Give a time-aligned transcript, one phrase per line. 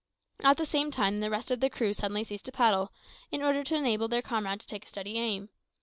[0.43, 2.91] At the same time the rest of the crew suddenly ceased to paddle,
[3.29, 5.49] in order to enable their comrade to take a steady aim.